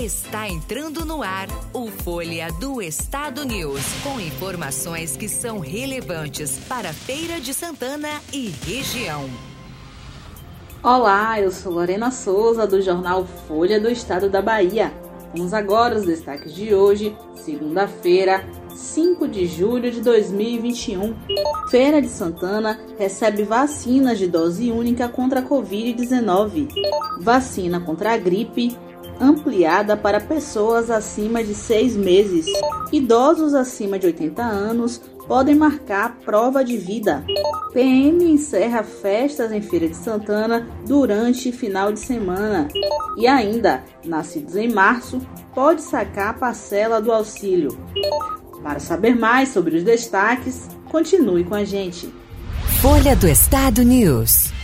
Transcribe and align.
Está 0.00 0.48
entrando 0.48 1.04
no 1.04 1.22
ar 1.22 1.46
o 1.74 1.88
Folha 1.88 2.50
do 2.58 2.80
Estado 2.80 3.44
News, 3.44 3.82
com 4.02 4.18
informações 4.18 5.14
que 5.14 5.28
são 5.28 5.58
relevantes 5.58 6.58
para 6.66 6.90
Feira 6.90 7.38
de 7.38 7.52
Santana 7.52 8.08
e 8.32 8.48
região. 8.48 9.28
Olá, 10.82 11.38
eu 11.38 11.50
sou 11.50 11.74
Lorena 11.74 12.10
Souza 12.10 12.66
do 12.66 12.80
jornal 12.80 13.26
Folha 13.46 13.78
do 13.78 13.90
Estado 13.90 14.30
da 14.30 14.40
Bahia. 14.40 14.90
Vamos 15.34 15.52
agora 15.52 15.96
os 15.96 16.06
destaques 16.06 16.54
de 16.54 16.74
hoje, 16.74 17.14
segunda-feira, 17.34 18.42
5 18.74 19.28
de 19.28 19.46
julho 19.46 19.90
de 19.90 20.00
2021. 20.00 21.14
Feira 21.68 22.00
de 22.00 22.08
Santana 22.08 22.80
recebe 22.98 23.42
vacinas 23.42 24.18
de 24.18 24.26
dose 24.26 24.72
única 24.72 25.10
contra 25.10 25.40
a 25.40 25.42
Covid-19. 25.42 26.68
Vacina 27.20 27.78
contra 27.80 28.14
a 28.14 28.16
gripe 28.16 28.74
ampliada 29.20 29.96
para 29.96 30.20
pessoas 30.20 30.90
acima 30.90 31.44
de 31.44 31.54
seis 31.54 31.94
meses. 31.94 32.46
Idosos 32.90 33.54
acima 33.54 33.98
de 33.98 34.06
80 34.06 34.42
anos 34.42 35.00
podem 35.28 35.54
marcar 35.54 36.16
prova 36.24 36.64
de 36.64 36.76
vida. 36.76 37.24
PM 37.72 38.24
encerra 38.24 38.82
festas 38.82 39.52
em 39.52 39.62
Feira 39.62 39.88
de 39.88 39.96
Santana 39.96 40.66
durante 40.86 41.52
final 41.52 41.92
de 41.92 42.00
semana. 42.00 42.66
E 43.16 43.28
ainda, 43.28 43.84
nascidos 44.04 44.56
em 44.56 44.72
março, 44.72 45.20
pode 45.54 45.82
sacar 45.82 46.38
parcela 46.38 47.00
do 47.00 47.12
auxílio. 47.12 47.78
Para 48.62 48.80
saber 48.80 49.14
mais 49.14 49.50
sobre 49.50 49.76
os 49.76 49.84
destaques, 49.84 50.68
continue 50.90 51.44
com 51.44 51.54
a 51.54 51.64
gente. 51.64 52.12
Folha 52.80 53.14
do 53.14 53.28
Estado 53.28 53.82
News. 53.82 54.59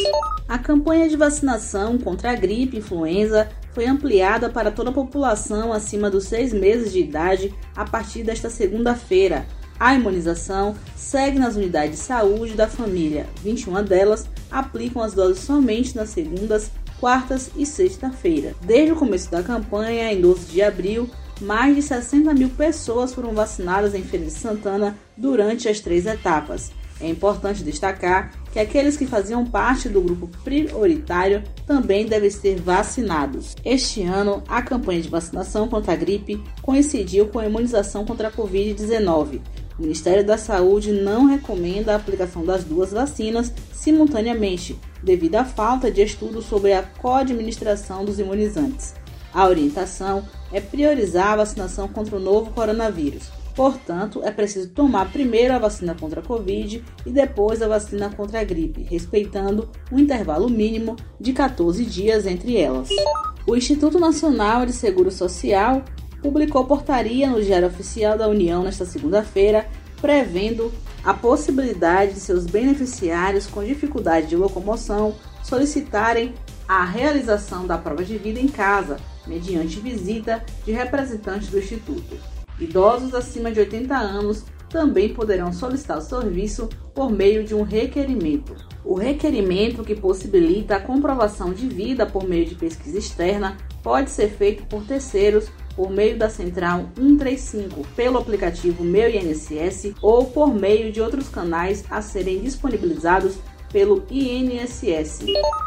A 0.48 0.58
campanha 0.58 1.08
de 1.08 1.16
vacinação 1.16 1.98
contra 1.98 2.32
a 2.32 2.34
gripe 2.34 2.78
influenza 2.78 3.48
foi 3.72 3.86
ampliada 3.86 4.48
para 4.50 4.70
toda 4.70 4.90
a 4.90 4.94
população 4.94 5.72
acima 5.72 6.10
dos 6.10 6.24
seis 6.24 6.52
meses 6.52 6.92
de 6.92 7.00
idade 7.00 7.54
a 7.76 7.84
partir 7.84 8.24
desta 8.24 8.50
segunda-feira. 8.50 9.46
A 9.78 9.94
imunização 9.94 10.74
segue 10.96 11.38
nas 11.38 11.56
unidades 11.56 11.98
de 11.98 12.04
saúde 12.04 12.54
da 12.54 12.66
família. 12.66 13.26
21 13.42 13.82
delas 13.84 14.28
aplicam 14.50 15.02
as 15.02 15.14
doses 15.14 15.42
somente 15.42 15.96
nas 15.96 16.10
segundas, 16.10 16.70
quartas 16.98 17.50
e 17.56 17.64
sexta-feira. 17.64 18.54
Desde 18.62 18.92
o 18.92 18.96
começo 18.96 19.30
da 19.30 19.42
campanha, 19.42 20.12
em 20.12 20.20
12 20.20 20.46
de 20.46 20.60
abril, 20.60 21.08
mais 21.40 21.74
de 21.74 21.82
60 21.82 22.32
mil 22.34 22.50
pessoas 22.50 23.14
foram 23.14 23.32
vacinadas 23.32 23.94
em 23.94 24.02
Feira 24.02 24.26
de 24.26 24.32
Santana 24.32 24.96
durante 25.16 25.68
as 25.68 25.80
três 25.80 26.06
etapas. 26.06 26.70
É 27.00 27.08
importante 27.08 27.64
destacar 27.64 28.30
que 28.52 28.58
aqueles 28.58 28.96
que 28.96 29.06
faziam 29.06 29.46
parte 29.46 29.88
do 29.88 30.02
grupo 30.02 30.28
prioritário 30.44 31.42
também 31.66 32.04
devem 32.04 32.28
ser 32.28 32.60
vacinados. 32.60 33.56
Este 33.64 34.02
ano, 34.02 34.42
a 34.46 34.60
campanha 34.60 35.00
de 35.00 35.08
vacinação 35.08 35.66
contra 35.66 35.94
a 35.94 35.96
gripe 35.96 36.42
coincidiu 36.60 37.28
com 37.28 37.38
a 37.38 37.46
imunização 37.46 38.04
contra 38.04 38.28
a 38.28 38.32
Covid-19. 38.32 39.40
O 39.78 39.82
Ministério 39.82 40.26
da 40.26 40.36
Saúde 40.36 40.92
não 40.92 41.24
recomenda 41.24 41.92
a 41.92 41.96
aplicação 41.96 42.44
das 42.44 42.64
duas 42.64 42.92
vacinas 42.92 43.50
simultaneamente, 43.72 44.78
devido 45.02 45.36
à 45.36 45.44
falta 45.44 45.90
de 45.90 46.02
estudo 46.02 46.42
sobre 46.42 46.74
a 46.74 46.82
co-administração 46.82 48.04
dos 48.04 48.18
imunizantes. 48.18 48.99
A 49.32 49.46
orientação 49.46 50.24
é 50.52 50.60
priorizar 50.60 51.32
a 51.32 51.36
vacinação 51.36 51.88
contra 51.88 52.16
o 52.16 52.20
novo 52.20 52.50
coronavírus. 52.50 53.30
Portanto, 53.54 54.22
é 54.24 54.30
preciso 54.30 54.70
tomar 54.70 55.12
primeiro 55.12 55.54
a 55.54 55.58
vacina 55.58 55.94
contra 55.94 56.20
a 56.20 56.24
Covid 56.24 56.84
e 57.04 57.10
depois 57.10 57.60
a 57.60 57.68
vacina 57.68 58.10
contra 58.10 58.40
a 58.40 58.44
gripe, 58.44 58.82
respeitando 58.82 59.68
um 59.92 59.98
intervalo 59.98 60.48
mínimo 60.48 60.96
de 61.20 61.32
14 61.32 61.84
dias 61.84 62.26
entre 62.26 62.56
elas. 62.56 62.88
O 63.46 63.56
Instituto 63.56 63.98
Nacional 63.98 64.64
de 64.64 64.72
Seguro 64.72 65.10
Social 65.10 65.84
publicou 66.22 66.64
portaria 66.64 67.28
no 67.28 67.42
Diário 67.42 67.68
Oficial 67.68 68.16
da 68.16 68.28
União 68.28 68.62
nesta 68.62 68.84
segunda-feira, 68.84 69.66
prevendo 70.00 70.72
a 71.02 71.14
possibilidade 71.14 72.14
de 72.14 72.20
seus 72.20 72.46
beneficiários 72.46 73.46
com 73.46 73.64
dificuldade 73.64 74.28
de 74.28 74.36
locomoção 74.36 75.14
solicitarem 75.42 76.34
a 76.68 76.84
realização 76.84 77.66
da 77.66 77.76
prova 77.76 78.04
de 78.04 78.16
vida 78.16 78.38
em 78.38 78.48
casa, 78.48 78.98
mediante 79.30 79.78
visita 79.78 80.44
de 80.66 80.72
representantes 80.72 81.48
do 81.48 81.58
Instituto. 81.58 82.18
Idosos 82.58 83.14
acima 83.14 83.52
de 83.52 83.60
80 83.60 83.96
anos 83.96 84.44
também 84.68 85.14
poderão 85.14 85.52
solicitar 85.52 85.98
o 85.98 86.02
serviço 86.02 86.68
por 86.94 87.10
meio 87.10 87.44
de 87.44 87.54
um 87.54 87.62
requerimento. 87.62 88.54
O 88.84 88.94
requerimento, 88.94 89.84
que 89.84 89.94
possibilita 89.94 90.76
a 90.76 90.80
comprovação 90.80 91.52
de 91.52 91.68
vida 91.68 92.06
por 92.06 92.28
meio 92.28 92.46
de 92.46 92.54
pesquisa 92.54 92.98
externa, 92.98 93.56
pode 93.82 94.10
ser 94.10 94.28
feito 94.28 94.64
por 94.66 94.84
terceiros 94.84 95.48
por 95.76 95.90
meio 95.90 96.18
da 96.18 96.28
Central 96.28 96.90
135, 96.94 97.86
pelo 97.96 98.18
aplicativo 98.18 98.84
Meu 98.84 99.08
INSS 99.08 99.94
ou 100.02 100.26
por 100.26 100.52
meio 100.52 100.92
de 100.92 101.00
outros 101.00 101.28
canais 101.28 101.84
a 101.88 102.02
serem 102.02 102.40
disponibilizados 102.40 103.38
pelo 103.72 104.04
INSS. 104.10 105.20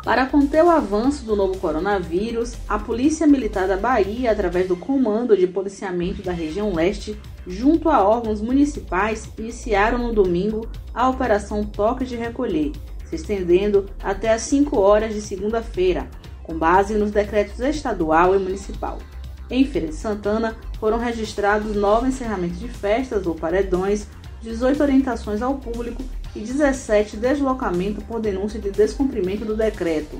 Para 0.03 0.25
conter 0.25 0.63
o 0.63 0.69
avanço 0.69 1.25
do 1.25 1.35
novo 1.35 1.57
coronavírus, 1.57 2.55
a 2.67 2.77
Polícia 2.77 3.25
Militar 3.25 3.67
da 3.67 3.77
Bahia, 3.77 4.31
através 4.31 4.67
do 4.67 4.75
Comando 4.75 5.35
de 5.37 5.47
Policiamento 5.47 6.21
da 6.21 6.31
Região 6.31 6.73
Leste, 6.73 7.17
junto 7.47 7.89
a 7.89 8.03
órgãos 8.03 8.41
municipais, 8.41 9.29
iniciaram 9.37 9.97
no 9.97 10.13
domingo 10.13 10.67
a 10.93 11.09
Operação 11.09 11.63
Toque 11.63 12.05
de 12.05 12.15
Recolher, 12.15 12.71
se 13.05 13.15
estendendo 13.15 13.85
até 14.03 14.31
às 14.31 14.41
5 14.43 14.77
horas 14.77 15.13
de 15.13 15.21
segunda-feira, 15.21 16.09
com 16.43 16.57
base 16.57 16.95
nos 16.95 17.11
decretos 17.11 17.59
estadual 17.59 18.35
e 18.35 18.39
municipal. 18.39 18.99
Em 19.49 19.65
Feira 19.65 19.87
de 19.87 19.95
Santana, 19.95 20.57
foram 20.79 20.97
registrados 20.97 21.75
nove 21.75 22.09
encerramentos 22.09 22.59
de 22.59 22.67
festas 22.67 23.25
ou 23.25 23.35
paredões, 23.35 24.07
18 24.41 24.81
orientações 24.81 25.41
ao 25.41 25.55
público 25.55 26.03
e 26.35 26.39
17 26.39 27.17
deslocamentos 27.17 28.03
por 28.03 28.19
denúncia 28.19 28.59
de 28.59 28.71
descumprimento 28.71 29.45
do 29.45 29.55
decreto. 29.55 30.17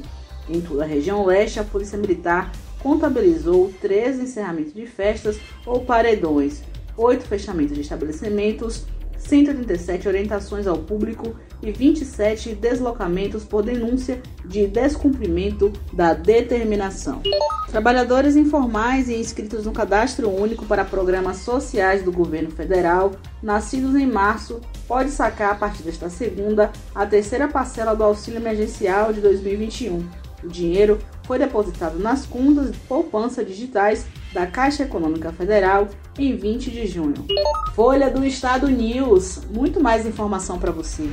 Em 0.50 0.60
toda 0.62 0.84
a 0.84 0.88
região 0.88 1.26
leste, 1.26 1.60
a 1.60 1.64
Polícia 1.64 1.98
Militar 1.98 2.52
contabilizou 2.80 3.72
13 3.82 4.24
encerramentos 4.24 4.74
de 4.74 4.86
festas 4.86 5.38
ou 5.66 5.86
paredões, 5.86 6.62
8 6.98 7.26
fechamentos 7.26 7.76
de 7.76 7.82
estabelecimentos, 7.82 8.86
137 9.18 10.08
orientações 10.08 10.68
ao 10.68 10.78
público 10.78 11.34
e 11.62 11.72
27 11.72 12.56
deslocamentos 12.56 13.46
por 13.46 13.64
denúncia 13.64 14.22
de 14.46 14.68
descumprimento 14.68 15.72
da 15.94 16.14
determinação. 16.14 17.22
Trabalhadores 17.70 18.36
informais 18.36 19.08
e 19.08 19.16
inscritos 19.16 19.66
no 19.66 19.72
Cadastro 19.72 20.30
Único 20.30 20.66
para 20.66 20.84
Programas 20.84 21.38
Sociais 21.38 22.04
do 22.04 22.12
Governo 22.12 22.52
Federal, 22.52 23.14
nascidos 23.42 23.96
em 23.96 24.06
março, 24.06 24.60
pode 24.94 25.10
sacar 25.10 25.54
a 25.54 25.56
partir 25.56 25.82
desta 25.82 26.08
segunda 26.08 26.72
a 26.94 27.04
terceira 27.04 27.48
parcela 27.48 27.96
do 27.96 28.04
auxílio 28.04 28.40
emergencial 28.40 29.12
de 29.12 29.22
2021. 29.22 30.08
O 30.44 30.48
dinheiro 30.48 31.00
foi 31.24 31.40
depositado 31.40 31.98
nas 31.98 32.28
contas 32.28 32.72
de 32.72 32.78
poupança 32.78 33.44
digitais 33.44 34.06
da 34.32 34.46
Caixa 34.46 34.84
Econômica 34.84 35.34
Federal 35.34 35.88
em 36.16 36.36
20 36.36 36.70
de 36.70 36.86
junho. 36.86 37.26
Folha 37.74 38.12
do 38.12 38.24
Estado 38.24 38.70
News, 38.70 39.42
muito 39.50 39.82
mais 39.82 40.06
informação 40.06 40.60
para 40.60 40.72
você. 40.72 41.10